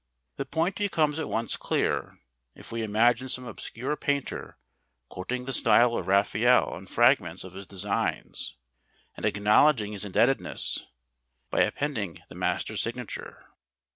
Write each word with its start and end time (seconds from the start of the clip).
The 0.37 0.47
point 0.47 0.77
becomes 0.77 1.19
at 1.19 1.29
once 1.29 1.55
clear 1.57 2.17
if 2.55 2.71
we 2.71 2.81
imagine 2.81 3.29
some 3.29 3.45
obscure 3.45 3.95
painter 3.95 4.57
quoting 5.09 5.45
the 5.45 5.53
style 5.53 5.95
of 5.95 6.07
Raphael 6.07 6.73
and 6.73 6.89
fragments 6.89 7.43
of 7.43 7.53
his 7.53 7.67
designs, 7.67 8.55
and 9.15 9.27
acknowledging 9.27 9.91
his 9.91 10.03
indebtedness 10.03 10.87
by 11.51 11.61
appending 11.61 12.23
the 12.29 12.33
master's 12.35 12.81
signature. 12.81 13.45